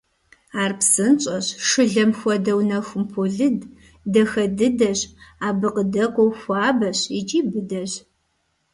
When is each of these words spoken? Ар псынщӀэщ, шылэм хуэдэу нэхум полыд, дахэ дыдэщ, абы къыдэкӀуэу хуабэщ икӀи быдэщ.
Ар 0.61 0.71
псынщӀэщ, 0.79 1.47
шылэм 1.67 2.11
хуэдэу 2.19 2.59
нэхум 2.69 3.03
полыд, 3.11 3.57
дахэ 4.13 4.45
дыдэщ, 4.57 4.99
абы 5.47 5.67
къыдэкӀуэу 5.75 6.31
хуабэщ 6.39 6.99
икӀи 7.19 7.39
быдэщ. 7.51 7.91